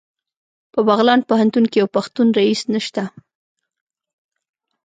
[0.73, 3.03] په بغلان پوهنتون کې یو پښتون رییس نشته